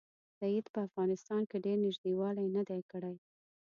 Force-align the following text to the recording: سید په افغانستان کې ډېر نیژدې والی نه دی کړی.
سید 0.37 0.65
په 0.73 0.79
افغانستان 0.87 1.41
کې 1.49 1.57
ډېر 1.65 1.77
نیژدې 1.85 2.13
والی 2.19 2.47
نه 2.55 2.63
دی 2.69 2.81
کړی. 2.91 3.15